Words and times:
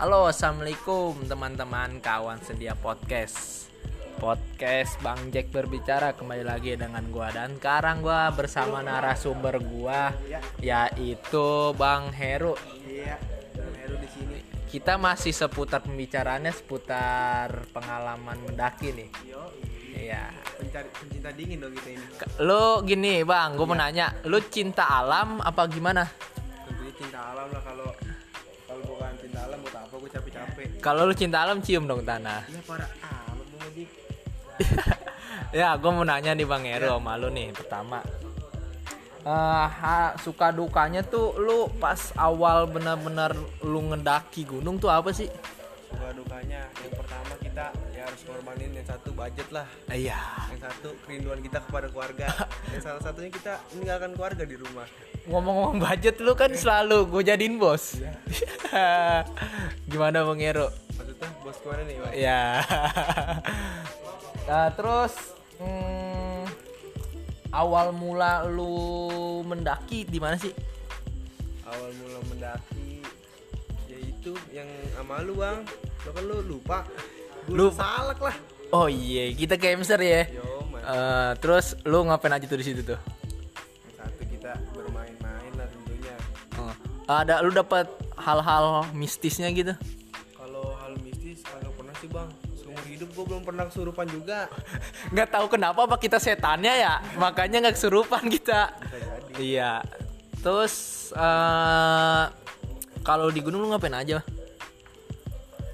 Halo, 0.00 0.32
assalamualaikum 0.32 1.28
teman-teman 1.28 2.00
kawan 2.00 2.40
sedia 2.40 2.72
podcast. 2.72 3.68
Podcast 4.16 4.96
Bang 5.04 5.28
Jack 5.28 5.52
berbicara 5.52 6.16
kembali 6.16 6.40
lagi 6.40 6.72
dengan 6.72 7.04
gua 7.12 7.28
dan 7.28 7.60
sekarang 7.60 8.00
gua 8.00 8.32
bersama 8.32 8.80
narasumber 8.80 9.60
gua 9.60 10.08
yaitu 10.64 11.76
Bang 11.76 12.16
Heru. 12.16 12.56
Iya, 12.88 13.20
Bang 13.52 13.76
Heru 13.76 14.00
di 14.00 14.08
sini. 14.08 14.40
Kita 14.72 14.96
masih 14.96 15.36
seputar 15.36 15.84
pembicaraannya 15.84 16.56
seputar 16.56 17.68
pengalaman 17.68 18.40
mendaki 18.40 18.96
nih. 18.96 19.12
Iya. 20.00 20.32
pencari 20.56 20.88
pencinta 20.96 21.28
dingin 21.36 21.60
dong 21.60 21.76
kita 21.76 21.88
ini. 21.92 22.06
Lu 22.40 22.80
gini, 22.88 23.20
Bang, 23.20 23.52
gua 23.52 23.68
mau 23.68 23.76
nanya, 23.76 24.16
lu 24.24 24.40
cinta 24.48 24.88
alam 24.88 25.44
apa 25.44 25.68
gimana? 25.68 26.08
Tentunya 26.64 26.92
cinta 26.96 27.20
alam 27.36 27.52
lah 27.52 27.60
kalau 27.68 27.89
Kalau 30.80 31.08
lu 31.08 31.14
cinta 31.14 31.44
alam 31.44 31.62
cium 31.64 31.84
dong 31.86 32.02
tanah. 32.04 32.44
Iya 32.48 32.60
para 32.64 32.86
amat 32.86 33.46
mau 33.48 33.58
ngejik. 33.64 33.88
ya, 35.60 35.68
gue 35.76 35.90
mau 35.90 36.04
nanya 36.04 36.36
nih 36.36 36.46
Bang 36.48 36.64
Heru 36.68 36.96
sama 37.00 37.16
lu 37.16 37.28
nih 37.32 37.52
pertama. 37.56 38.04
Eh, 39.20 39.66
ha- 39.68 40.16
suka 40.16 40.48
dukanya 40.48 41.04
tuh 41.04 41.36
lu 41.36 41.68
pas 41.76 42.00
awal 42.16 42.64
benar-benar 42.64 43.36
lu 43.60 43.92
ngedaki 43.92 44.48
gunung 44.48 44.80
tuh 44.80 44.88
apa 44.88 45.12
sih? 45.12 45.28
Suka 45.92 46.08
dukanya 46.16 46.64
yang 46.80 46.94
pertama 46.96 47.32
kita 47.44 47.66
ya 47.92 48.08
harus 48.08 48.20
ngorbanin 48.24 48.72
yang 48.72 48.86
satu 48.88 49.12
budget 49.12 49.48
lah. 49.52 49.68
Iya. 49.92 50.16
Yang 50.56 50.72
satu 50.72 50.88
kerinduan 51.04 51.44
kita 51.44 51.60
kepada 51.60 51.92
keluarga. 51.92 52.32
yang 52.72 52.80
salah 52.80 53.02
satunya 53.04 53.28
kita 53.28 53.60
meninggalkan 53.76 54.10
keluarga 54.16 54.44
di 54.48 54.56
rumah. 54.56 54.88
Ngomong-ngomong 55.30 55.78
budget 55.78 56.18
lu 56.18 56.34
kan 56.34 56.50
selalu 56.52 57.06
gue 57.06 57.22
jadiin 57.24 57.54
bos. 57.54 58.02
Gimana 59.90 60.26
Bang 60.26 60.38
Heru? 60.38 60.66
Maksudnya 60.90 61.28
bos 61.40 61.56
ke 61.56 61.66
mana 61.66 61.82
nih? 61.84 61.96
Bang? 61.96 62.12
Ya. 62.12 62.42
Nah, 64.44 64.66
terus 64.74 65.14
hmm, 65.56 66.42
awal 67.50 67.94
mula 67.94 68.42
lu 68.44 68.74
mendaki 69.44 70.02
di 70.02 70.18
mana 70.18 70.34
sih? 70.34 70.50
Awal 71.62 71.90
mula 71.94 72.18
mendaki 72.26 72.98
yaitu 73.86 74.34
yang 74.50 74.66
sama 74.92 75.22
lu 75.22 75.38
bang. 75.38 75.62
Lo 76.02 76.10
kan 76.10 76.24
lu 76.26 76.36
lupa. 76.42 76.78
Lu- 77.46 77.70
Lu 77.70 77.72
salak 77.72 78.18
lah. 78.18 78.34
Oh 78.70 78.86
iya, 78.86 79.30
kita 79.30 79.54
camper 79.54 79.98
ya. 79.98 80.22
Yo, 80.26 80.62
man. 80.66 80.78
Eh, 80.80 81.30
terus 81.38 81.78
lu 81.82 82.02
ngapain 82.02 82.30
aja 82.30 82.46
tuh 82.46 82.58
di 82.58 82.66
situ 82.66 82.82
tuh? 82.84 82.98
Ada 87.12 87.42
lu 87.42 87.50
dapat 87.50 87.90
hal-hal 88.16 88.64
mistisnya 88.92 89.50
gitu? 89.50 89.74
kalau 90.32 90.76
hal 90.76 90.94
mistis 91.00 91.42
kagak 91.42 91.72
pernah 91.72 91.94
sih 91.96 92.06
bang 92.06 92.28
seumur 92.54 92.84
hidup 92.84 93.08
gue 93.10 93.24
belum 93.26 93.42
pernah 93.42 93.64
kesurupan 93.66 94.06
juga 94.06 94.46
Nggak 95.12 95.28
tahu 95.28 95.46
kenapa 95.48 95.80
apa 95.84 95.96
kita 95.96 96.16
setannya 96.16 96.70
ya, 96.76 96.94
makanya 97.16 97.58
nggak 97.60 97.74
kesurupan 97.74 98.28
kita. 98.28 98.70
Iya. 99.34 99.82
Terus 100.38 100.74
eh 101.12 102.24
kalau 103.00 103.28
di 103.28 103.40
gunung 103.40 103.60
lu 103.60 103.68
ngapain 103.68 103.92
aja? 103.92 104.22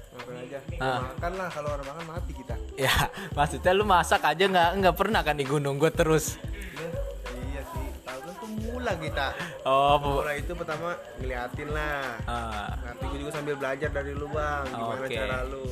ngapain 0.09 0.37
aja 0.41 0.57
Ah. 0.77 1.01
makan 1.07 1.31
lah 1.35 1.49
kalau 1.49 1.69
orang 1.71 1.87
makan 1.87 2.05
mati 2.07 2.31
kita 2.33 2.53
Ya, 2.75 2.93
maksudnya 3.37 3.71
lu 3.71 3.83
masak 3.83 4.21
aja 4.21 4.43
nggak 4.43 4.69
nggak 4.79 4.95
pernah 4.95 5.21
kan 5.21 5.33
di 5.33 5.43
gunung 5.43 5.77
gue 5.77 5.89
terus. 5.89 6.37
Pemula 8.89 9.03
kita 9.03 9.27
Oh, 9.61 9.95
pemula 9.97 10.31
itu 10.33 10.51
pertama 10.53 10.87
ngeliatin 11.17 11.69
lah 11.69 11.99
ah. 12.23 12.67
nanti 12.81 13.03
gue 13.05 13.19
juga 13.19 13.31
sambil 13.33 13.55
belajar 13.55 13.89
dari 13.91 14.11
lu 14.11 14.27
bang 14.27 14.63
gimana 14.69 15.01
Oke. 15.01 15.13
cara 15.13 15.39
lu 15.43 15.65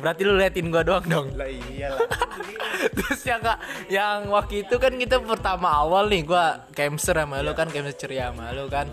berarti 0.00 0.22
lu 0.22 0.32
liatin 0.34 0.66
gua 0.68 0.80
doang 0.80 1.04
dong. 1.04 1.26
lah 1.34 1.44
iyalah 1.44 2.00
Terus 2.96 3.20
yang 3.22 3.42
kak, 3.42 3.58
yang 3.90 4.30
waktu 4.30 4.64
itu 4.64 4.74
kan 4.74 4.94
kita 4.94 5.20
pertama 5.20 5.68
awal 5.68 6.08
nih 6.08 6.24
gua 6.24 6.64
camper 6.70 7.12
sama 7.18 7.42
lu 7.42 7.52
kan 7.52 7.68
camper 7.68 7.92
ceria 7.92 8.32
sama 8.32 8.48
lu 8.54 8.64
kan. 8.66 8.88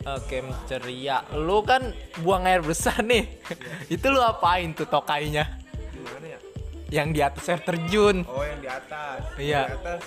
Eh, 0.00 0.20
camp 0.26 0.50
ceria. 0.64 1.22
Lu 1.30 1.62
kan 1.62 1.92
buang 2.18 2.42
air 2.42 2.58
besar 2.58 2.98
nih. 3.06 3.28
itu 3.86 4.02
lu 4.08 4.18
apain 4.18 4.72
tuh 4.72 4.88
tokainya? 4.88 5.46
gimana 5.92 6.26
ya 6.26 6.38
Yang 6.90 7.08
di 7.12 7.20
atas 7.20 7.44
air 7.46 7.60
terjun. 7.62 8.16
oh 8.26 8.42
yang 8.42 8.58
di 8.58 8.66
atas 8.66 9.20
Iya. 9.38 9.62
di 9.62 9.74
atas 9.76 10.00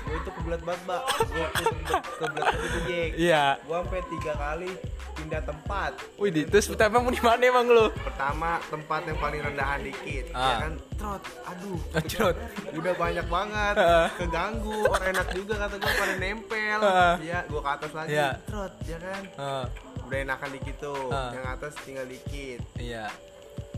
gue 0.00 0.16
itu 0.16 0.30
kebelat 0.32 0.60
banget 0.60 0.80
mbak 0.82 1.02
gue 1.20 1.46
kebelat 1.52 2.04
banget 2.32 2.54
itu 2.60 2.78
Jek 2.84 3.10
Iya. 3.16 3.44
gue 3.58 3.76
sampai 3.76 4.00
tiga 4.08 4.32
kali 4.34 4.70
pindah 5.12 5.42
tempat 5.42 5.92
Wih, 6.16 6.30
di- 6.30 6.46
terus 6.46 6.66
pertama 6.66 6.96
mau 6.98 7.10
di 7.10 7.20
mana 7.20 7.42
emang 7.42 7.66
lu? 7.66 7.86
pertama 7.94 8.50
tempat 8.64 9.00
yang 9.04 9.18
paling 9.18 9.40
rendahan 9.42 9.80
dikit 9.80 10.24
Ah. 10.30 10.40
ya 10.40 10.54
kan 10.60 10.72
trot 10.96 11.22
aduh 11.44 11.80
Trot. 12.10 12.36
udah 12.72 12.94
banyak 12.94 13.26
banget 13.26 13.74
Ah. 13.76 14.08
keganggu 14.14 14.78
orang 14.86 15.08
enak 15.10 15.28
juga 15.30 15.54
kata 15.58 15.74
gue 15.76 15.92
pada 15.94 16.14
nempel 16.16 16.78
Ah. 16.80 17.14
ya 17.20 17.38
gue 17.44 17.60
ke 17.60 17.70
atas 17.70 17.90
lagi 17.92 18.08
Iya. 18.10 18.28
trot 18.44 18.72
ya 18.82 18.98
kan 18.98 19.22
Eh, 19.30 19.64
udah 20.02 20.18
enakan 20.20 20.50
dikit 20.52 20.76
tuh 20.80 21.02
Ah. 21.08 21.30
yang 21.30 21.46
atas 21.48 21.72
tinggal 21.80 22.04
dikit 22.04 22.60
iya. 22.76 23.06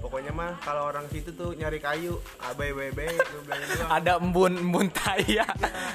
Pokoknya 0.03 0.35
mah 0.35 0.59
kalau 0.59 0.91
orang 0.91 1.07
situ 1.09 1.31
tuh 1.31 1.55
nyari 1.55 1.79
kayu 1.79 2.19
abai 2.43 2.75
doang 2.75 3.15
Ada 3.97 4.19
embun 4.19 4.59
embun 4.59 4.91
tai 4.91 5.23
ya. 5.25 5.47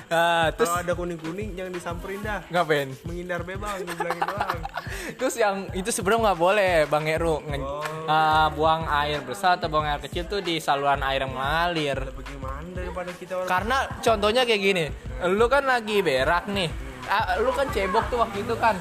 Ah, 0.07 0.47
terus 0.49 0.71
kalau 0.71 0.79
ada 0.79 0.93
kuning 0.95 1.19
kuning 1.19 1.49
jangan 1.53 1.75
disamperin 1.75 2.23
dah 2.23 2.39
ngapain? 2.47 2.89
menghindar 3.03 3.43
bebang 3.43 3.83
gue 3.83 3.91
bilangin 3.93 4.23
doang 4.23 4.59
Terus 5.19 5.35
yang 5.35 5.55
itu 5.73 5.91
sebenarnya 5.91 6.31
nggak 6.31 6.39
boleh 6.39 6.71
Bang 6.87 7.05
Heru 7.05 7.39
Oh. 7.57 7.83
ah, 8.07 8.47
buang 8.49 8.87
air 8.87 9.19
besar 9.19 9.59
atau 9.59 9.67
buang 9.67 9.83
air 9.83 9.99
kecil 9.99 10.23
tuh 10.25 10.39
di 10.39 10.57
saluran 10.57 11.03
air 11.03 11.21
yang 11.21 11.33
mengalir. 11.33 11.99
Bagaimana 12.13 12.67
daripada 12.71 13.11
kita 13.11 13.33
orang 13.35 13.49
Karena 13.49 13.77
contohnya 13.99 14.41
kayak 14.43 14.61
gini, 14.61 14.85
lu 15.27 15.45
kan 15.45 15.67
lagi 15.67 15.99
berak 15.99 16.47
nih, 16.47 16.69
Ah, 17.05 17.35
lu 17.37 17.51
kan 17.51 17.67
cebok 17.67 18.07
tuh 18.07 18.19
waktu 18.19 18.43
itu 18.43 18.55
kan, 18.55 18.79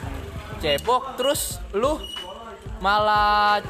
cebok 0.58 1.16
terus 1.16 1.58
lu 1.72 1.98
malah 2.78 3.64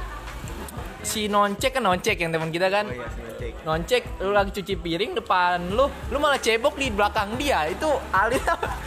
si 1.06 1.30
noncek 1.30 1.78
kan 1.78 1.82
noncek 1.82 2.18
yang 2.18 2.34
teman 2.34 2.50
kita 2.50 2.66
kan, 2.66 2.90
oh 2.90 2.92
iya 2.92 3.06
sih 3.08 3.22
cek 3.38 3.52
noncek 3.62 4.02
lu 4.18 4.30
lagi 4.34 4.50
cuci 4.50 4.74
piring 4.74 5.14
depan 5.14 5.70
lu, 5.70 5.86
lu 6.10 6.16
malah 6.18 6.36
cebok 6.36 6.74
di 6.74 6.90
belakang 6.90 7.38
dia. 7.38 7.70
Itu 7.70 7.86
alir 8.10 8.42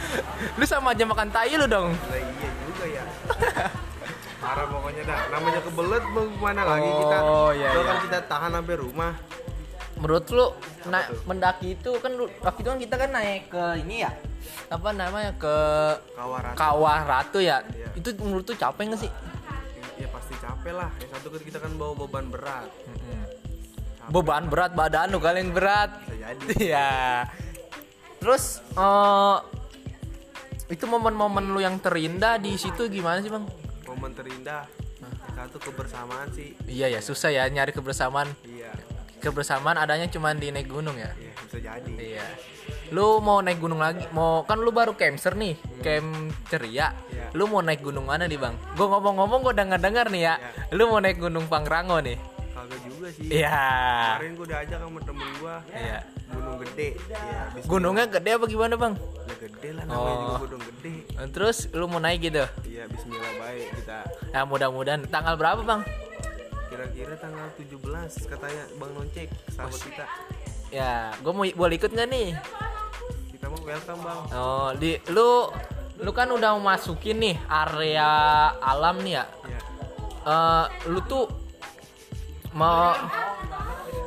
lu 0.60 0.64
sama 0.68 0.92
aja 0.92 1.08
makan 1.08 1.32
tai 1.32 1.56
lu 1.56 1.64
dong. 1.64 1.96
lah 1.96 2.20
iya 2.20 2.48
juga 2.60 2.84
ya. 2.84 3.04
Parah 4.44 4.66
pokoknya 4.68 5.02
dah. 5.04 5.18
Namanya 5.32 5.60
kebelet 5.60 6.04
mau 6.12 6.24
gimana 6.24 6.60
lagi 6.64 6.90
kita? 6.90 7.16
Oh, 7.20 7.50
iya, 7.52 7.68
iya. 7.72 7.82
kan 7.84 7.96
kita 8.04 8.18
tahan 8.24 8.50
sampai 8.56 8.76
rumah. 8.76 9.12
Menurut 10.00 10.24
lu 10.32 10.46
na- 10.88 11.10
mendaki 11.28 11.76
itu 11.76 11.90
kan 12.00 12.12
lu- 12.16 12.32
waktu 12.40 12.60
itu 12.64 12.68
kan 12.72 12.80
kita 12.80 12.94
kan 12.96 13.10
naik 13.12 13.52
ke 13.52 13.64
ini 13.84 14.00
ya? 14.00 14.10
Apa 14.72 14.96
namanya 14.96 15.36
ke 15.36 15.56
kawaran 16.16 16.56
Kawah 16.56 17.00
Ratu 17.04 17.36
ya. 17.36 17.60
Iya. 17.68 17.92
Itu 18.00 18.16
menurut 18.24 18.48
tuh 18.48 18.56
capek 18.56 18.88
nggak 18.88 19.00
sih? 19.04 19.12
Capek 20.60 20.76
lah 20.76 20.92
yang 21.00 21.10
satu 21.16 21.26
kan 21.32 21.40
kita 21.40 21.56
kan 21.56 21.72
bawa 21.80 21.92
beban 21.96 22.26
berat 22.28 22.68
Beban 24.12 24.44
berat 24.52 24.76
badan 24.76 25.14
lu 25.14 25.22
kalian 25.22 25.56
berat. 25.56 25.88
Iya. 26.60 27.24
Terus 28.20 28.60
eh 28.76 29.36
itu 30.68 30.84
momen-momen 30.84 31.48
lu 31.48 31.64
yang 31.64 31.80
terindah 31.80 32.36
di 32.36 32.58
situ 32.60 32.92
gimana 32.92 33.24
sih, 33.24 33.32
Bang? 33.32 33.48
momen 33.88 34.12
terindah 34.12 34.68
satu 35.32 35.56
kebersamaan 35.58 36.28
sih 36.30 36.52
Iya 36.68 36.92
ya, 36.92 37.00
susah 37.00 37.32
ya 37.32 37.48
nyari 37.48 37.72
kebersamaan. 37.72 38.28
iya 38.44 38.70
Kebersamaan 39.20 39.76
adanya 39.76 40.08
cuma 40.08 40.32
di 40.32 40.48
naik 40.48 40.66
gunung 40.66 40.96
ya. 40.96 41.12
iya 41.14 41.32
bisa 41.38 41.58
jadi 41.58 41.92
Iya. 41.92 42.24
Lu 42.90 43.20
mau 43.20 43.38
naik 43.38 43.58
gunung 43.58 43.78
lagi? 43.78 44.02
Mau 44.10 44.42
kan 44.42 44.58
lu 44.58 44.68
baru 44.70 44.92
camper 44.92 45.32
nih, 45.34 45.54
camp 45.78 46.10
ceria. 46.48 46.90
Iya. 47.06 47.30
Lu 47.32 47.46
mau 47.46 47.60
naik 47.60 47.80
gunung 47.80 48.02
mana 48.04 48.24
nih, 48.24 48.34
Bang? 48.34 48.58
Gua 48.74 48.90
ngomong-ngomong 48.90 49.40
gua 49.40 49.54
dengar-dengar 49.54 50.08
nih 50.08 50.22
ya. 50.24 50.34
Lu 50.70 50.86
mau 50.86 50.98
naik 50.98 51.16
gunung 51.16 51.46
Pangrango 51.46 52.00
nih. 52.00 52.18
kagak 52.50 52.80
juga 52.82 53.08
sih 53.08 53.24
Iya. 53.30 53.62
kemarin 54.12 54.32
gua 54.34 54.44
udah 54.44 54.58
ajak 54.60 54.78
sama 54.78 55.00
temen 55.00 55.28
gua 55.38 55.56
Iya. 55.70 55.98
gunung 56.28 56.56
gede 56.60 56.88
iya 56.92 57.40
bismillah. 57.46 57.68
Gunungnya 57.68 58.04
gede 58.06 58.30
apa 58.30 58.44
gimana, 58.46 58.74
Bang? 58.74 58.94
ya 59.00 59.34
gede 59.38 59.68
lah 59.70 59.84
namanya 59.84 60.10
Oh. 60.10 60.20
juga 60.20 60.36
gunung 60.44 60.62
gede 60.66 60.94
Terus 61.30 61.58
lu 61.70 61.84
mau 61.86 62.00
naik 62.00 62.20
gitu? 62.22 62.44
iya 62.66 62.84
Bismillah 62.84 63.32
baik 63.38 63.66
kita 63.76 63.98
Ya 64.28 64.40
mudah-mudahan 64.42 65.00
tanggal 65.06 65.34
berapa, 65.34 65.60
Bang? 65.62 65.80
Kira-kira 66.80 67.12
tanggal 67.14 67.48
17 67.60 67.76
katanya 68.26 68.64
Bang 68.74 68.92
Noncek 68.96 69.28
sahabat 69.52 69.80
kita 69.82 70.06
Ya, 70.70 71.12
gua 71.20 71.32
mau 71.34 71.44
boleh 71.44 71.76
ikut 71.76 71.90
nggak 71.90 72.08
nih? 72.08 72.28
kita 73.30 73.46
mau 73.52 73.60
welcome 73.60 74.00
Bang 74.00 74.20
Oh, 74.32 74.72
di 74.72 74.96
lu 75.10 75.50
lu 76.00 76.10
kan 76.10 76.32
udah 76.32 76.56
masukin 76.56 77.20
nih 77.20 77.36
area 77.44 78.08
alam 78.56 78.96
nih 78.98 79.12
ya. 79.12 79.24
ya 79.44 79.60
Eh, 80.20 80.64
lu 80.88 81.00
tuh 81.02 81.28
mau 82.50 82.96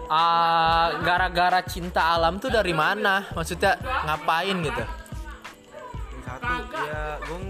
ah, 0.08 0.88
gara-gara 0.98 1.62
cinta 1.62 2.10
alam 2.10 2.38
tuh 2.38 2.50
dari 2.50 2.74
mana? 2.74 3.30
Maksudnya 3.30 3.78
ngapain 4.04 4.58
gitu? 4.62 4.84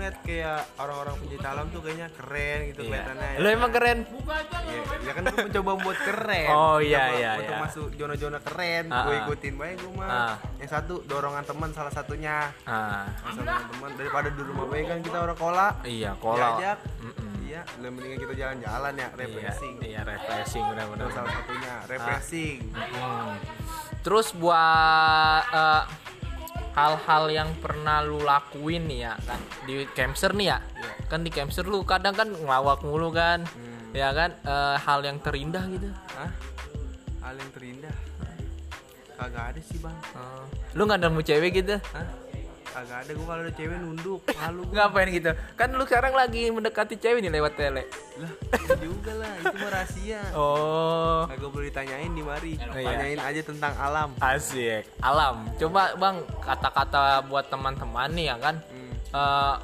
Ya 0.03 0.09
lihat 0.09 0.17
kayak 0.21 0.59
orang-orang 0.75 1.15
pencinta 1.17 1.47
alam 1.49 1.65
tuh 1.69 1.79
kayaknya 1.79 2.07
keren 2.11 2.59
gitu 2.67 2.79
Iya. 2.81 2.87
kelihatannya 2.91 3.29
Lu 3.39 3.47
emang 3.49 3.71
keren? 3.71 3.97
ya, 4.03 4.79
ya 4.99 5.11
kan 5.11 5.23
gue 5.25 5.43
mencoba 5.45 5.71
buat 5.79 5.99
keren 6.01 6.47
Oh, 6.49 6.77
iya, 6.77 7.03
iya, 7.13 7.31
untuk 7.37 7.47
iya. 7.49 7.63
masuk 7.63 7.87
zona-zona 7.93 8.39
keren 8.41 8.83
Ah, 8.89 9.01
gue 9.01 9.13
ah. 9.13 9.21
ikutin 9.23 9.53
baik 9.55 9.75
gue 9.79 9.91
mah 9.93 10.09
Ah. 10.09 10.35
yang 10.57 10.69
satu 10.69 10.93
dorongan 11.03 11.43
teman 11.43 11.69
salah 11.71 11.89
satunya 11.89 12.51
Ah, 12.63 13.07
sama 13.23 13.41
teman 13.65 13.91
daripada 13.93 14.27
di 14.27 14.41
rumah 14.41 14.65
baik 14.65 14.85
kan 14.85 14.99
kita 14.99 15.17
orang 15.21 15.37
kola 15.37 15.67
iya, 15.83 16.11
kola. 16.15 16.35
diajak 16.51 16.77
Mm-mm. 16.99 17.31
iya 17.41 17.61
lebih 17.77 17.91
mendingan 17.93 18.19
kita 18.19 18.33
jalan-jalan 18.35 18.93
ya 18.93 18.99
Iya, 18.99 19.07
refreshing 19.15 19.75
iya, 19.81 20.01
refreshing 20.03 20.63
benar-benar. 20.65 21.07
salah 21.09 21.31
satunya 21.33 21.73
refreshing 21.87 22.59
Hmm. 22.73 23.35
Terus 24.01 24.35
buat 24.35 25.43
eh, 25.47 25.83
hal-hal 26.73 27.23
yang 27.29 27.49
pernah 27.61 28.01
lu 28.01 28.21
lakuin 28.25 28.89
nih 28.89 28.99
ya 29.09 29.13
kan 29.23 29.39
di 29.69 29.85
Camser 29.93 30.33
nih 30.33 30.47
ya. 30.53 30.57
Iya. 30.57 30.93
Kan 31.07 31.21
di 31.21 31.29
Camser 31.29 31.65
lu 31.69 31.85
kadang 31.85 32.17
kan 32.17 32.29
ngelawak 32.29 32.81
mulu 32.81 33.13
kan. 33.13 33.45
Hmm. 33.45 33.93
Ya 33.93 34.09
kan 34.09 34.33
eh, 34.41 34.75
hal 34.81 35.05
yang 35.05 35.21
terindah 35.21 35.63
gitu. 35.69 35.89
Hah? 36.17 36.31
hal 37.23 37.39
yang 37.39 37.51
terindah 37.55 37.95
kagak 39.15 39.55
ada 39.55 39.61
sih 39.63 39.79
bang 39.79 39.95
Eh, 39.95 40.43
lu 40.75 40.83
nggak 40.83 40.99
nemu 40.99 41.21
cewek 41.23 41.51
gitu? 41.63 41.75
Hah? 41.95 42.07
Kagak 42.73 42.97
ada 43.05 43.11
gue 43.13 43.25
kalau 43.29 43.41
ada 43.45 43.53
cewek 43.53 43.77
nunduk 43.77 44.21
malu. 44.33 44.61
Ngapain 44.73 45.07
gitu? 45.13 45.31
Kan 45.53 45.69
lu 45.77 45.85
sekarang 45.85 46.13
lagi 46.17 46.49
mendekati 46.49 46.97
cewek 46.97 47.21
nih 47.21 47.31
lewat 47.37 47.53
tele. 47.53 47.85
lah 48.17 48.31
itu 48.57 48.77
juga 48.81 49.11
lah 49.17 49.31
itu 49.37 49.55
mah 49.57 49.71
rahasia 49.73 50.21
Oh, 50.33 51.29
kagak 51.29 51.49
boleh 51.53 51.67
ditanyain 51.69 52.11
di 52.13 52.23
mari 52.25 52.51
iya. 52.57 52.69
tanyain 52.73 53.19
aja 53.21 53.41
tentang 53.45 53.73
alam 53.77 54.09
asik. 54.17 54.89
Alam. 55.05 55.45
Coba 55.61 55.93
Bang 55.95 56.25
kata-kata 56.41 57.21
buat 57.29 57.45
teman-teman 57.53 58.09
nih 58.17 58.25
ya 58.33 58.35
kan. 58.41 58.55
Hmm. 58.57 58.93
eh, 59.13 59.55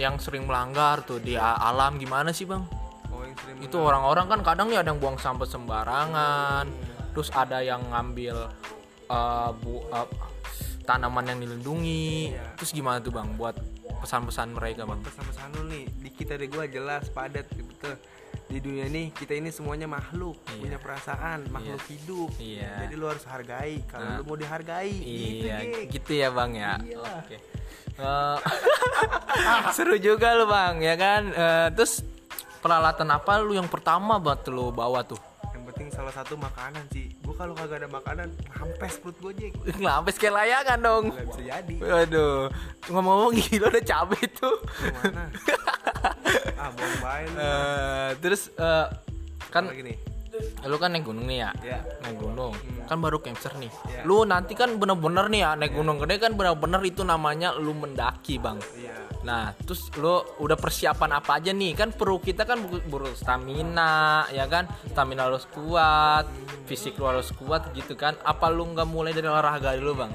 yang 0.00 0.16
sering 0.16 0.48
melanggar 0.48 1.04
tuh 1.04 1.20
di 1.20 1.36
alam 1.36 2.00
gimana 2.00 2.32
sih 2.32 2.48
Bang? 2.48 2.64
oh 3.12 3.20
yang 3.20 3.36
sering 3.36 3.56
itu 3.60 3.76
orang-orang 3.76 4.24
kan 4.24 4.40
kadang 4.40 4.66
nih 4.72 4.80
ada 4.80 4.88
yang 4.88 5.00
buang 5.00 5.20
sampah 5.20 5.44
sembarangan 5.44 6.64
terus 7.12 7.28
ada 7.36 7.60
yang 7.60 7.84
ngambil 7.92 8.48
eh, 9.12 9.50
bu 9.60 9.84
eh, 9.92 10.08
tanaman 10.82 11.24
yang 11.26 11.38
dilindungi. 11.38 12.30
Iya. 12.30 12.54
terus 12.54 12.70
gimana 12.70 12.98
tuh 12.98 13.10
bang 13.10 13.28
buat 13.32 13.56
pesan-pesan 13.98 14.52
mereka 14.52 14.82
bang? 14.82 14.98
Pesan-pesan 15.00 15.46
lu 15.52 15.62
nih. 15.68 15.84
Di 15.88 16.10
kita 16.10 16.34
dari 16.34 16.46
gua 16.46 16.66
jelas 16.66 17.06
padat 17.08 17.46
gitu. 17.48 17.70
Tuh 17.76 17.96
di 18.44 18.60
dunia 18.60 18.84
ini 18.84 19.08
kita 19.08 19.32
ini 19.32 19.48
semuanya 19.48 19.86
makhluk 19.86 20.36
Iya. 20.46 20.60
punya 20.60 20.78
perasaan 20.78 21.38
makhluk 21.48 21.80
hidup. 21.88 22.30
Iya. 22.36 22.84
jadi 22.84 22.94
lu 22.94 23.06
harus 23.06 23.24
hargai. 23.24 23.80
Kalau 23.86 24.04
Nah. 24.04 24.16
lu 24.18 24.24
mau 24.24 24.36
dihargai 24.36 24.92
iya 24.92 25.56
gitu, 25.62 25.78
gitu 25.90 26.12
ya 26.14 26.28
bang 26.28 26.50
ya. 26.52 26.72
Iya. 26.78 26.96
oke. 27.00 27.36
Eh, 27.92 28.36
seru 29.76 29.96
juga 29.96 30.34
lu 30.34 30.44
bang 30.44 30.74
ya 30.80 30.94
kan? 30.94 31.22
Eh, 31.28 31.68
terus 31.72 32.04
peralatan 32.58 33.08
apa 33.08 33.40
lu 33.40 33.52
yang 33.52 33.66
pertama 33.66 34.16
buat 34.16 34.44
lu 34.46 34.68
bawa 34.68 35.02
tuh? 35.02 35.18
Yang 35.52 35.62
penting 35.72 35.88
salah 35.90 36.12
satu 36.12 36.34
makanan 36.34 36.84
sih 36.88 37.12
kalau 37.34 37.52
kagak 37.56 37.82
ada 37.84 37.88
makanan 37.90 38.28
hampes 38.52 39.00
perut 39.00 39.16
gua 39.20 39.32
Jek. 39.34 39.52
Ngapes 39.82 40.16
kayak 40.16 40.34
layangan 40.38 40.78
dong. 40.80 41.04
Nggak 41.10 41.26
bisa 41.28 41.42
jadi. 41.42 41.74
Waduh, 41.80 42.38
ngomong-ngomong 42.88 43.32
gila 43.40 43.66
udah 43.68 43.84
cabai 43.84 44.22
tuh. 44.32 44.56
ah 46.62 46.70
baik 46.76 47.26
lu 47.28 47.36
Eh, 47.38 48.10
terus 48.22 48.42
eh, 48.54 48.86
kan 49.50 49.66
lagi 49.68 49.82
nih? 49.82 49.98
lu 50.64 50.80
kan 50.80 50.88
naik 50.96 51.04
gunung 51.04 51.28
nih 51.28 51.44
ya? 51.44 51.50
Ya 51.60 51.78
naik 52.00 52.16
gunung. 52.16 52.56
Hmm. 52.56 52.88
kan 52.88 52.96
baru 53.04 53.20
camper 53.20 53.52
nih. 53.60 53.68
Iya. 53.68 54.00
lu 54.08 54.24
nanti 54.24 54.56
kan 54.56 54.80
bener-bener 54.80 55.28
nih 55.28 55.40
ya 55.44 55.50
naik 55.60 55.76
gunung 55.76 56.00
gede 56.00 56.16
kan 56.24 56.32
bener-bener 56.32 56.80
itu 56.88 57.04
namanya 57.04 57.52
lu 57.52 57.76
mendaki 57.76 58.40
bang. 58.40 58.56
Iya 58.72 58.96
nah 59.22 59.54
terus 59.54 59.86
lu 59.94 60.18
udah 60.42 60.58
persiapan 60.58 61.22
apa 61.22 61.38
aja 61.38 61.54
nih? 61.54 61.78
Kan 61.78 61.94
perlu 61.94 62.18
kita 62.18 62.42
kan 62.42 62.58
bu- 62.58 62.82
perlu 62.82 63.14
stamina 63.14 64.26
ya 64.34 64.50
kan? 64.50 64.66
Stamina 64.90 65.30
harus 65.30 65.46
kuat 65.46 66.26
fisik 66.66 66.98
lu 66.98 67.06
harus 67.06 67.30
kuat 67.38 67.70
gitu 67.74 67.94
kan? 67.94 68.18
Apa 68.26 68.50
lu 68.50 68.66
nggak 68.74 68.88
mulai 68.90 69.14
dari 69.14 69.30
olahraga 69.30 69.78
dulu 69.78 70.02
bang? 70.02 70.12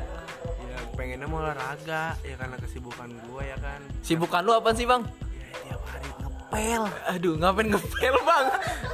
Ya 0.67 0.79
pengennya 0.99 1.27
mau 1.27 1.39
olahraga 1.39 2.19
ya 2.19 2.35
karena 2.35 2.59
kesibukan 2.59 3.07
gua 3.31 3.47
ya 3.47 3.57
kan? 3.63 3.79
Sibukan 4.03 4.43
lu 4.43 4.51
apa 4.51 4.75
sih 4.75 4.83
bang? 4.83 5.07
Ya 5.07 5.71
tiap 5.71 5.81
hari 5.87 6.09
ngepel. 6.11 6.83
Aduh 7.15 7.33
ngapain 7.39 7.67
ngepel 7.71 8.15
bang? 8.27 8.45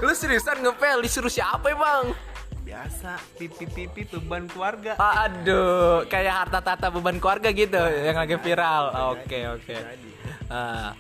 Lu 0.05 0.13
seriusan 0.13 0.61
ngepel? 0.61 1.01
Disuruh 1.01 1.33
siapa 1.33 1.73
ya 1.73 1.77
bang 1.77 2.32
biasa 2.73 3.11
pipi 3.37 3.65
pipi 3.69 4.01
beban 4.09 4.49
keluarga 4.49 4.97
Aduh, 4.97 6.09
kayak 6.09 6.33
harta 6.33 6.59
tata 6.59 6.89
beban 6.89 7.21
keluarga 7.21 7.53
gitu 7.53 7.77
yang 7.77 8.17
lagi 8.17 8.33
viral. 8.35 9.13
Oke, 9.13 9.45
oke. 9.47 9.75
jadi 9.77 10.09
Ah. 10.49 10.91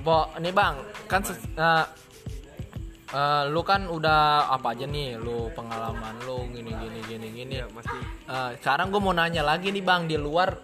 Bo, 0.00 0.32
nih 0.40 0.48
Bang, 0.50 0.80
kan 1.04 1.20
eh, 1.20 1.84
eh, 3.10 3.42
lu 3.46 3.60
kan 3.60 3.84
udah 3.84 4.48
apa 4.48 4.72
aja 4.72 4.88
nih 4.88 5.16
lu 5.16 5.52
pengalaman 5.52 6.16
lu 6.24 6.48
gini 6.48 6.72
gini 6.72 7.00
gini 7.04 7.28
gini. 7.30 7.54
ya 7.60 7.68
masih 7.68 8.00
Eh, 8.24 8.50
sekarang 8.56 8.88
gue 8.88 8.96
mau 8.98 9.12
nanya 9.12 9.44
lagi 9.44 9.68
nih 9.68 9.84
Bang 9.84 10.08
di 10.08 10.16
luar 10.16 10.56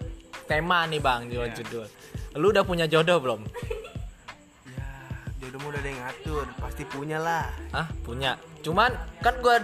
tema 0.45 0.89
nih 0.89 0.99
Bang 0.99 1.29
di 1.29 1.37
luar 1.37 1.53
Iya. 1.53 1.57
judul. 1.61 1.85
Lu 2.37 2.47
udah 2.49 2.65
punya 2.65 2.89
jodoh 2.89 3.21
belum? 3.21 3.41
ya 4.67 4.89
jodoh 5.37 5.59
mah 5.61 5.69
udah 5.69 5.81
ada 5.81 5.89
yang 5.89 6.01
ngatur 6.01 6.45
pasti 6.57 6.83
punya 6.87 7.19
lah 7.19 7.45
Hah, 7.71 7.89
punya. 8.01 8.41
Cuman 8.61 8.89
kan 9.21 9.35
gua 9.39 9.61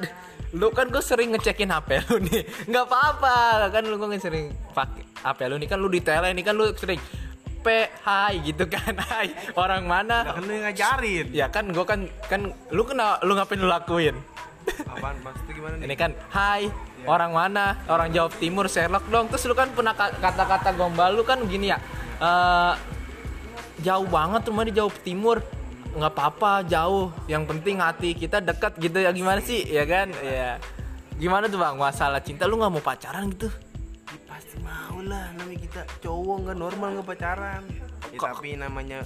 lu 0.53 0.69
kan 0.69 0.89
gue 0.89 1.01
sering 1.01 1.33
ngecekin 1.33 1.69
HP 1.69 2.05
lu 2.07 2.17
nih. 2.21 2.43
nggak 2.69 2.85
apa-apa. 2.85 3.37
Kan 3.73 3.89
lu 3.89 3.97
gue 3.97 4.21
sering 4.21 4.53
pakai 4.73 5.03
HP 5.25 5.41
lu 5.49 5.57
nih 5.57 5.69
kan 5.69 5.79
lu 5.81 5.89
di 5.89 6.01
tele 6.01 6.29
nih 6.31 6.45
kan 6.45 6.53
lu 6.53 6.69
sering 6.77 7.01
P 7.63 7.67
hai 8.05 8.43
gitu 8.43 8.67
kan. 8.67 8.93
Hai, 9.11 9.33
orang 9.55 9.87
mana? 9.87 10.27
kan 10.29 10.43
lu 10.43 10.51
yang 10.51 10.67
ngajarin 10.67 11.27
Ya 11.31 11.47
kan 11.47 11.71
gue 11.71 11.85
kan 11.87 12.05
kan 12.27 12.53
lu 12.69 12.83
kena 12.83 13.23
lu 13.23 13.33
ngapain 13.33 13.57
lu 13.57 13.67
lakuin? 13.67 14.17
apaan 14.63 15.19
maksudnya 15.27 15.53
gimana 15.59 15.75
nih 15.75 15.91
Ini 15.91 15.95
kan 15.99 16.11
hai 16.31 16.71
orang 17.03 17.35
mana? 17.35 17.75
Orang 17.91 18.15
Jawa 18.15 18.31
Timur 18.31 18.71
Sherlock 18.71 19.11
dong. 19.11 19.27
Terus 19.27 19.43
lu 19.47 19.55
kan 19.55 19.73
pernah 19.73 19.91
ka- 19.91 20.15
kata-kata 20.15 20.71
gombal 20.75 21.17
lu 21.17 21.25
kan 21.25 21.43
gini 21.47 21.73
ya. 21.73 21.79
eh 22.19 22.75
jauh 23.83 24.07
banget 24.07 24.47
rumah 24.47 24.63
di 24.63 24.71
Jawa 24.71 24.93
Timur. 25.03 25.43
Nggak 25.93 26.13
apa-apa 26.13 26.65
jauh. 26.67 27.13
Yang 27.29 27.45
penting 27.53 27.77
hati 27.81 28.17
kita 28.17 28.41
dekat 28.41 28.77
gitu 28.81 28.99
ya 29.01 29.11
gimana 29.13 29.41
sih? 29.45 29.65
Ya 29.69 29.85
kan? 29.85 30.11
Ya. 30.25 30.57
Gimana 31.21 31.47
tuh 31.47 31.61
Bang 31.61 31.79
masalah 31.79 32.19
cinta 32.19 32.49
lu 32.49 32.59
nggak 32.59 32.73
mau 32.73 32.83
pacaran 32.83 33.31
gitu? 33.31 33.49
Ya, 34.11 34.19
pasti 34.27 34.57
mau 34.61 34.99
lah 35.05 35.31
namanya 35.37 35.59
kita 35.61 35.81
cowok 36.03 36.37
nggak 36.49 36.59
normal 36.59 36.89
nggak 36.99 37.09
pacaran 37.09 37.63
ya, 38.11 38.19
tapi 38.19 38.49
namanya 38.59 39.01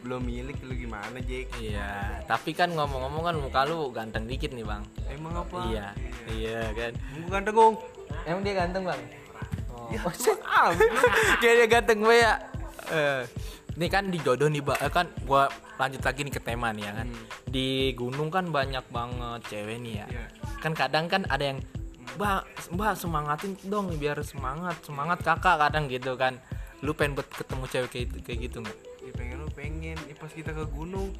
belum 0.00 0.24
milik 0.24 0.56
lu 0.64 0.72
gimana 0.72 1.20
Jake 1.20 1.52
Iya, 1.60 2.24
tapi 2.24 2.56
kan 2.56 2.72
ngomong-ngomong 2.72 3.22
kan 3.28 3.36
muka 3.36 3.60
lu 3.68 3.92
ganteng 3.92 4.24
dikit 4.24 4.50
nih, 4.56 4.64
Bang. 4.64 4.80
emang 5.12 5.44
apa 5.44 5.56
Iya, 5.68 5.86
iya 6.32 6.60
kan. 6.72 6.92
bukan 7.28 7.42
tegung 7.44 7.74
Emang 8.24 8.42
dia 8.42 8.54
ganteng, 8.56 8.84
Bang? 8.84 9.00
Oh, 9.70 9.88
ya 9.92 10.00
oh, 10.08 10.70
Kayak 11.40 11.54
dia 11.56 11.68
ganteng 11.68 11.98
gue 12.04 12.16
ya. 12.16 12.34
Eh, 12.90 13.22
ini 13.78 13.86
kan 13.86 14.04
di 14.10 14.18
jodoh 14.20 14.50
nih, 14.50 14.60
Mbak. 14.60 14.78
Eh, 14.82 14.90
kan 14.92 15.06
gua 15.24 15.46
lanjut 15.80 16.02
lagi 16.04 16.20
nih 16.28 16.34
ke 16.36 16.42
tema 16.44 16.68
nih 16.76 16.84
ya 16.84 16.92
kan. 16.92 17.08
Di 17.48 17.96
gunung 17.96 18.28
kan 18.28 18.52
banyak 18.52 18.84
banget 18.92 19.40
cewek 19.48 19.80
nih 19.80 20.04
ya. 20.04 20.06
Iya. 20.12 20.24
Kan 20.60 20.72
kadang 20.76 21.08
kan 21.08 21.24
ada 21.32 21.56
yang 21.56 21.60
Mbak, 22.20 22.74
Mbak 22.74 22.92
semangatin 22.98 23.52
dong 23.70 23.94
biar 23.96 24.18
semangat, 24.26 24.76
semangat 24.84 25.24
kakak 25.24 25.56
kadang 25.56 25.88
gitu 25.88 26.18
kan. 26.20 26.36
Lu 26.84 26.92
pengen 26.92 27.16
buat 27.16 27.28
ketemu 27.32 27.64
cewek 27.70 27.88
kayak 27.88 28.04
gitu, 28.04 28.16
kayak 28.20 28.38
gitu 28.50 28.58
nggak? 28.60 28.78
ya 29.00 29.12
pengen 29.16 29.36
lu 29.42 29.48
pengen 29.56 29.96
ya, 30.06 30.14
pas 30.14 30.30
kita 30.30 30.52
ke 30.52 30.64
gunung 30.70 31.10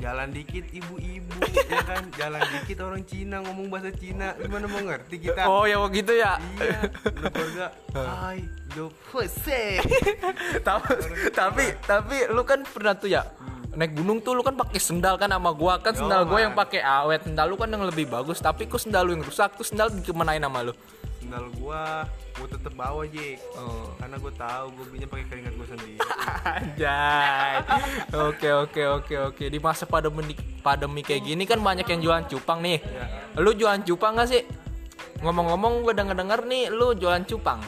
jalan 0.00 0.28
dikit 0.34 0.64
ibu-ibu 0.72 1.36
ya 1.68 1.80
kan 1.84 2.02
jalan 2.16 2.42
dikit 2.48 2.78
orang 2.82 3.02
Cina 3.06 3.44
ngomong 3.44 3.70
bahasa 3.70 3.92
Cina 3.94 4.34
gimana 4.40 4.66
mau 4.66 4.82
ngerti 4.82 5.16
kita 5.20 5.46
Oh 5.52 5.68
ya 5.68 5.78
begitu 5.78 6.16
ya. 6.16 6.40
iya 6.58 6.80
lu 7.06 7.28
keluarga 7.30 7.66
hai 8.24 8.40
lo 8.72 8.88
tapi 11.36 11.64
tapi 11.84 12.16
lu 12.32 12.42
kan 12.42 12.64
pernah 12.64 12.96
tuh 12.96 13.12
ya 13.12 13.22
naik 13.72 13.96
gunung 13.96 14.20
tuh 14.20 14.36
lu 14.36 14.44
kan 14.44 14.52
pakai 14.52 14.80
sendal 14.80 15.16
kan 15.16 15.32
sama 15.32 15.50
gua. 15.56 15.80
Kan 15.80 15.96
Yo, 15.96 16.04
sendal 16.04 16.28
gua 16.28 16.38
yang 16.44 16.54
pakai 16.54 16.80
awet. 16.84 17.24
Sendal 17.24 17.46
lu 17.48 17.56
kan 17.56 17.68
yang 17.72 17.84
lebih 17.84 18.08
bagus. 18.08 18.38
Tapi 18.40 18.68
kok 18.68 18.80
sendal 18.80 19.08
lu 19.08 19.16
yang 19.16 19.24
rusak? 19.24 19.56
Tuh 19.56 19.64
sendal 19.64 19.88
dikemanain 19.88 20.40
sama 20.40 20.60
lu? 20.60 20.72
Sendal 21.22 21.48
gua 21.56 22.04
gua 22.36 22.46
tetep 22.48 22.72
bawa 22.72 23.04
Jake 23.08 23.38
oh. 23.56 23.92
Karena 24.00 24.16
gua 24.20 24.32
tahu 24.34 24.64
gua 24.76 24.84
belinya 24.88 25.08
pakai 25.08 25.24
keringat 25.30 25.52
gua 25.56 25.66
sendiri. 25.72 25.98
Anjay. 26.44 27.54
Oke 28.12 28.48
oke 28.52 28.82
oke 29.00 29.14
oke. 29.32 29.44
Di 29.48 29.58
masa 29.62 29.84
pandemi 29.88 30.36
pandemi 30.60 31.00
kayak 31.00 31.22
gini 31.24 31.44
kan 31.48 31.60
banyak 31.60 31.86
yang 31.88 32.00
jualan 32.04 32.24
cupang 32.28 32.60
nih. 32.60 32.78
Ya 32.82 33.06
lu 33.40 33.56
jualan 33.56 33.80
cupang 33.88 34.20
gak 34.20 34.28
sih? 34.28 34.42
Ngomong-ngomong 35.22 35.86
gua 35.86 35.94
denger 35.96 36.16
denger 36.18 36.40
nih 36.44 36.68
lu 36.68 36.92
jualan 36.98 37.24
cupang 37.24 37.62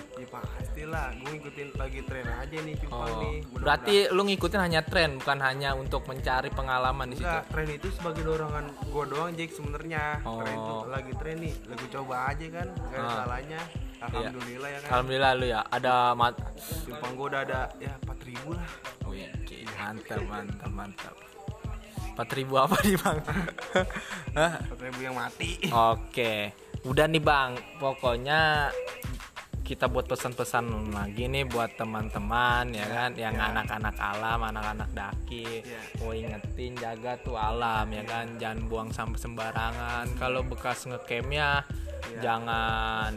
pastilah 0.95 1.19
gua 1.19 1.31
ngikutin 1.35 1.69
lagi 1.75 2.01
tren 2.07 2.27
aja 2.29 2.57
nih 2.57 2.75
cupang 2.79 2.95
oh 2.95 3.07
nih 3.19 3.35
Mudah-mudahan- 3.43 3.63
berarti 3.65 3.95
lu 4.09 4.23
ngikutin 4.25 4.61
hanya 4.63 4.81
tren 4.83 5.11
bukan 5.19 5.39
hanya 5.41 5.71
untuk 5.75 6.03
mencari 6.07 6.51
pengalaman 6.51 7.07
di 7.11 7.17
situ 7.19 7.37
tren 7.51 7.69
itu 7.69 7.89
sebagai 7.91 8.23
dorongan 8.23 8.65
gua 8.89 9.05
doang 9.05 9.31
Jake 9.35 9.51
sebenarnya. 9.51 10.23
Oh. 10.23 10.39
Tren 10.39 10.55
itu 10.55 10.75
lagi 10.87 11.13
tren 11.19 11.37
nih, 11.41 11.55
lagu 11.67 11.87
coba 11.91 12.15
aja 12.31 12.47
kan, 12.49 12.67
gak 12.71 12.95
ada 12.95 13.03
Ah. 13.05 13.17
salahnya. 13.19 13.61
alhamdulillah 14.05 14.69
ya 14.69 14.79
kan 14.79 14.89
Alhamdulillah 14.93 15.33
lu 15.33 15.47
ya 15.49 15.61
ada 15.67 15.95
mat 16.13 16.37
simpang 16.61 17.13
gua 17.17 17.27
udah 17.27 17.41
ada 17.43 17.61
ya 17.81 17.93
4000 18.05 18.53
lah 18.53 18.69
Wih, 19.09 19.33
oke. 19.33 19.57
mantap 19.75 20.21
mantap 20.29 20.71
mantap 20.71 21.15
4000 22.13 22.53
apa 22.61 22.77
nih 22.85 22.95
bang? 22.95 23.19
Hah? 24.37 24.53
4000 24.69 25.03
yang 25.03 25.17
mati 25.17 25.51
Oke, 25.67 26.53
udah 26.85 27.07
nih 27.09 27.19
bang. 27.19 27.51
Pokoknya 27.81 28.69
kita 29.65 29.89
buat 29.89 30.05
pesan-pesan 30.05 30.93
lagi 30.93 31.25
nih 31.25 31.49
buat 31.49 31.73
teman-teman 31.75 32.69
ya 32.71 32.85
kan, 32.85 33.11
yang 33.17 33.33
ya. 33.33 33.49
anak-anak 33.49 33.97
alam, 33.97 34.41
anak-anak 34.45 34.91
daki. 34.93 35.65
Ya. 35.65 35.81
Mau 35.99 36.13
ingetin 36.13 36.77
jaga 36.77 37.17
tuh 37.19 37.35
alam 37.35 37.89
ya 37.89 38.05
kan, 38.05 38.37
jangan 38.37 38.61
buang 38.69 38.91
sampah 38.93 39.17
sembarangan. 39.17 40.07
Kalau 40.21 40.45
bekas 40.45 40.85
ngecampnya 40.85 41.65
Ya. 42.05 42.21
jangan 42.37 43.17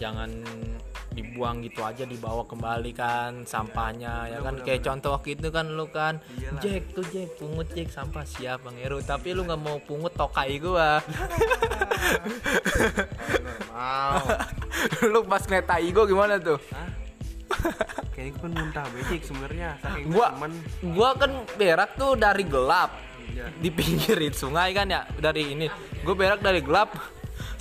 jangan 0.00 0.32
dibuang 1.12 1.62
gitu 1.62 1.84
aja 1.84 2.02
dibawa 2.02 2.42
kembali 2.42 2.90
kan 2.90 3.44
sampahnya 3.46 4.26
ya 4.26 4.42
kan 4.42 4.58
bener, 4.58 4.66
kayak 4.66 4.82
contoh 4.82 5.14
waktu 5.14 5.38
itu 5.38 5.52
kan 5.52 5.66
lu 5.70 5.86
kan 5.86 6.18
Iyalah. 6.34 6.58
Jack 6.58 6.82
tuh 6.90 7.04
Jack 7.12 7.30
pungut 7.38 7.68
Jack 7.70 7.92
sampah 7.92 8.24
siap 8.26 8.66
bang 8.66 8.76
Heru 8.82 8.98
tapi 8.98 9.30
lu 9.30 9.46
nggak 9.46 9.60
mau 9.62 9.78
pungut 9.78 10.10
tokai 10.10 10.58
gua 10.58 10.98
mau 13.72 14.24
lu 15.12 15.20
pas 15.24 15.42
ngeliat 15.44 15.66
tai 15.66 15.88
gua 15.90 16.04
gimana 16.04 16.34
tuh? 16.38 16.58
Hah? 16.72 16.90
kayaknya 18.14 18.40
kan 18.40 18.50
muntah 18.50 18.86
becek 18.92 19.22
sebenarnya 19.22 19.68
saking 19.78 20.10
gua 20.10 20.26
temen 20.34 20.52
gua 20.92 21.10
kan 21.16 21.30
berak 21.56 21.90
tuh 21.96 22.12
dari 22.18 22.44
gelap. 22.44 22.92
Ya. 23.34 23.48
di 23.56 23.72
pinggirin 23.72 24.36
sungai 24.36 24.76
kan 24.76 24.86
ya 24.86 25.08
dari 25.16 25.56
ini. 25.56 25.66
Gua 26.04 26.14
berak 26.14 26.44
dari 26.44 26.60
gelap 26.60 26.92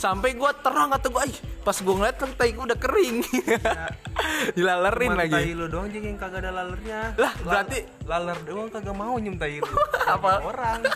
sampai 0.03 0.35
gua 0.35 0.51
terang 0.53 0.91
atau 0.91 1.07
gua 1.09 1.23
"Ih, 1.23 1.31
pas 1.61 1.77
gua 1.77 1.95
ngeliat 1.95 2.17
kan 2.17 2.29
tai 2.33 2.51
gua 2.51 2.67
udah 2.67 2.75
kering. 2.77 3.23
Dilalerin 4.55 5.09
Cuman 5.09 5.19
lagi. 5.19 5.33
tai 5.33 5.51
lu 5.53 5.65
doang 5.65 5.87
Jack 5.87 6.03
yang 6.03 6.17
kagak 6.17 6.39
ada 6.43 6.51
lalernya. 6.53 6.99
Lah, 7.15 7.33
berarti- 7.39 7.85
laler 8.03 8.37
doang 8.43 8.67
kagak 8.67 8.91
mau 8.91 9.15
nyium 9.15 9.35
tai 9.35 9.57
lu. 9.57 9.71
Apa? 10.13 10.43
orang. 10.43 10.79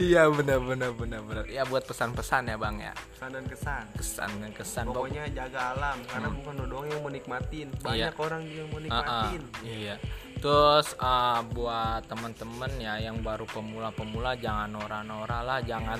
Iya 0.00 0.30
benar 0.30 0.58
benar 0.60 0.90
benar 0.92 1.20
benar. 1.20 1.44
Ya 1.46 1.62
buat 1.62 1.84
pesan-pesan 1.84 2.48
ya 2.48 2.56
bang 2.56 2.76
ya. 2.80 2.92
Kesan 3.12 3.30
dan 3.30 3.44
kesan. 3.44 3.84
Kesan 3.94 4.30
dan 4.40 4.50
kesan. 4.52 4.84
Pok- 4.86 4.94
pokoknya 4.96 5.22
jaga 5.30 5.74
alam 5.74 5.98
karena 6.06 6.28
bukan 6.30 6.52
lu 6.54 6.66
doang 6.66 6.86
yang 6.86 7.00
mau 7.00 7.10
nikmatin 7.10 7.68
banyak 7.78 8.08
Iya. 8.08 8.18
orang 8.18 8.42
yang 8.46 8.66
mau 8.66 8.78
Ah, 8.78 8.80
ah, 8.80 8.86
nikmatin 8.86 9.42
iya. 9.62 9.94
Terus 10.38 10.94
ah, 11.02 11.42
buat 11.42 12.06
teman-teman 12.06 12.70
ya 12.78 12.94
yang 13.02 13.18
baru 13.22 13.42
pemula-pemula 13.50 14.38
jangan 14.38 14.70
nora-nora 14.70 15.42
lah, 15.42 15.58
jangan 15.62 15.98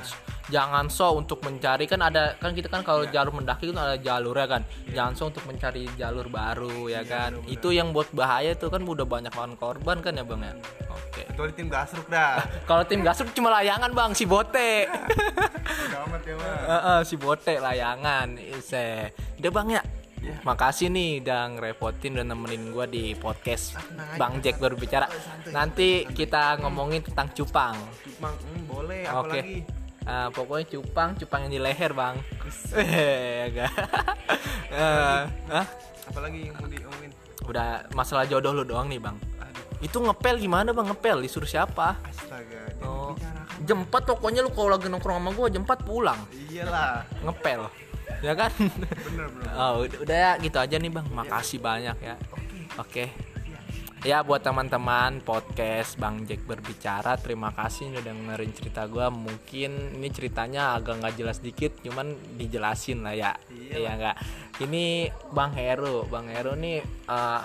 jangan 0.48 0.86
so 0.88 1.18
untuk 1.18 1.42
mencari 1.44 1.84
kan 1.84 2.00
ada 2.00 2.38
kan 2.38 2.54
kita 2.54 2.70
kan 2.70 2.86
kalau 2.86 3.04
jalur 3.10 3.34
mendaki 3.34 3.68
itu 3.68 3.74
ada 3.74 3.98
jalurnya 3.98 4.46
kan. 4.46 4.62
Jangan 4.94 5.12
so 5.18 5.24
untuk 5.26 5.42
mencari 5.44 5.90
jalur 5.98 6.30
baru 6.30 6.86
ya 6.86 7.02
kan. 7.02 7.34
Itu 7.50 7.74
yang 7.74 7.90
buat 7.90 8.14
bahaya 8.14 8.54
tuh 8.54 8.70
kan 8.70 8.86
udah 8.86 9.04
banyak 9.04 9.34
lawan 9.34 9.58
korban 9.58 9.98
kan 9.98 10.14
ya 10.14 10.22
Bang 10.22 10.46
ya. 10.46 10.54
Oke. 10.88 11.22
kecuali 11.34 11.52
tim 11.54 11.68
gasruk 11.70 12.06
dah 12.10 12.42
Kalau 12.68 12.82
tim 12.86 13.00
gasuk 13.02 13.30
cuma 13.34 13.50
layangan 13.58 13.90
Bang 13.90 14.14
si 14.14 14.22
Bote. 14.22 14.86
amat 16.08 16.22
ya 16.24 16.34
bang 16.38 16.58
Heeh, 16.68 16.98
si 17.04 17.14
Bote 17.18 17.54
layangan. 17.58 18.28
Ise. 18.38 19.12
Udah 19.38 19.50
Bang 19.52 19.68
ya. 19.68 19.82
Makasih 20.42 20.88
nih 20.90 21.22
udah 21.22 21.42
ngerepotin 21.56 22.18
dan 22.18 22.30
nemenin 22.30 22.72
gua 22.72 22.86
di 22.86 23.12
podcast 23.18 23.76
tenang 23.76 24.08
aja. 24.14 24.18
Bang 24.18 24.34
Jack 24.40 24.56
berbicara. 24.58 25.06
Nanti 25.50 26.04
kita 26.10 26.58
ngomongin 26.62 27.02
tentang 27.04 27.30
cupang. 27.34 27.76
Cupang 28.04 28.34
hmm, 28.34 28.62
boleh 28.66 29.02
Oke. 29.08 29.12
apalagi 29.12 29.58
Ah, 30.08 30.32
pokoknya 30.32 30.72
cupang, 30.72 31.12
cupang 31.20 31.44
yang 31.44 31.52
di 31.52 31.60
leher, 31.60 31.92
Bang. 31.92 32.16
Eh, 32.80 33.52
enggak. 33.52 33.68
Eh, 34.68 35.64
apalagi 36.08 36.48
yang 36.48 36.54
mau 36.60 36.68
diomongin 36.68 37.10
Udah 37.48 37.88
masalah 37.96 38.24
jodoh 38.28 38.52
lu 38.56 38.64
doang 38.64 38.88
nih, 38.88 39.00
Bang. 39.00 39.16
aduh 39.40 39.64
Itu 39.84 40.00
ngepel 40.00 40.40
gimana, 40.40 40.72
Bang? 40.72 40.88
Ngepel 40.88 41.20
disuruh 41.20 41.48
siapa? 41.48 42.00
astaga 42.04 42.68
Oh. 42.84 43.12
4 43.58 43.84
pokoknya 43.90 44.40
lu 44.40 44.54
kalau 44.54 44.72
lagi 44.72 44.88
nongkrong 44.88 45.18
sama 45.20 45.30
gua 45.36 45.52
jam 45.52 45.66
4 45.66 45.82
pulang. 45.84 46.20
iyalah 46.48 47.04
Ngepel. 47.20 47.68
Ya 48.22 48.34
kan? 48.34 48.50
bener 48.58 49.26
bener 49.30 49.52
Oh, 49.54 49.86
udah, 49.86 49.98
udah 50.02 50.16
ya 50.16 50.32
gitu 50.42 50.58
aja 50.58 50.76
nih 50.78 50.90
Bang. 50.90 51.06
Makasih 51.10 51.58
banyak 51.62 51.96
ya. 52.02 52.14
Oke. 52.78 53.10
Ya 54.06 54.22
buat 54.22 54.46
teman-teman 54.46 55.18
podcast 55.26 55.98
Bang 55.98 56.22
Jack 56.22 56.46
berbicara, 56.46 57.18
terima 57.18 57.50
kasih 57.50 57.90
udah 57.90 58.02
dengerin 58.06 58.54
cerita 58.54 58.86
gua. 58.86 59.10
Mungkin 59.10 59.98
ini 59.98 60.08
ceritanya 60.14 60.78
agak 60.78 61.02
nggak 61.02 61.18
jelas 61.18 61.42
dikit, 61.42 61.82
cuman 61.82 62.14
dijelasin 62.38 63.02
lah 63.02 63.18
ya. 63.18 63.34
Iya 63.50 63.74
Iya 63.82 63.90
nggak. 63.98 64.16
Ini 64.62 65.10
Bang 65.34 65.50
Heru, 65.50 66.06
Bang 66.06 66.30
Heru 66.30 66.54
nih 66.54 66.78
eh, 66.86 67.42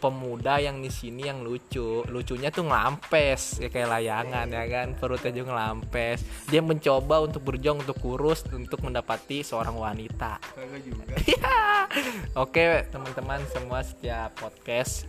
pemuda 0.00 0.56
yang 0.56 0.80
di 0.80 0.88
sini 0.88 1.28
yang 1.28 1.44
lucu. 1.44 2.02
Lucunya 2.08 2.48
tuh 2.48 2.64
ngelampes 2.64 3.60
ya 3.60 3.68
kayak 3.68 4.00
layangan 4.00 4.48
ya 4.48 4.64
kan? 4.66 4.96
Perutnya 4.96 5.30
juga 5.36 5.52
ngelampes. 5.52 6.24
Dia 6.48 6.64
mencoba 6.64 7.20
untuk 7.20 7.44
berjuang 7.44 7.84
untuk 7.84 8.00
kurus 8.00 8.42
untuk 8.48 8.80
mendapati 8.80 9.44
seorang 9.44 9.76
wanita. 9.76 10.40
Kagak 10.40 10.82
juga. 10.82 11.04
Ya. 11.30 11.86
Oke 12.34 12.84
teman-teman 12.90 13.40
semua 13.54 13.80
setiap 13.86 14.34
podcast 14.36 15.06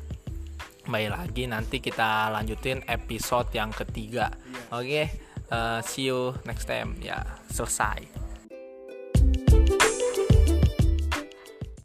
Kembali 0.81 1.13
lagi. 1.13 1.45
Nanti 1.45 1.77
kita 1.77 2.33
lanjutin 2.33 2.81
episode 2.89 3.53
yang 3.53 3.69
ketiga. 3.69 4.33
Oke 4.74 5.07
eh, 5.51 5.79
see 5.86 6.10
you 6.10 6.33
next 6.43 6.65
time. 6.65 6.98
Ya 7.00 7.21
selesai 7.53 8.30